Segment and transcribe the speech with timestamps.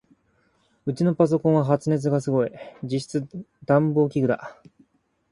[0.87, 2.51] ウチのパソコンは発熱がすごい。
[2.83, 3.27] 実質
[3.65, 4.59] 暖房器具だ。